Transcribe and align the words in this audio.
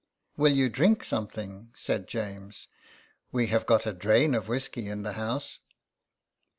"Will 0.35 0.53
you 0.53 0.67
drink 0.67 1.03
something?" 1.03 1.69
said 1.75 2.07
James. 2.07 2.67
*' 2.97 3.31
We 3.31 3.45
have 3.53 3.67
got 3.67 3.85
a 3.85 3.93
drain 3.93 4.33
of 4.33 4.47
whiskey 4.47 4.87
in 4.87 5.03
the 5.03 5.13
house." 5.13 5.59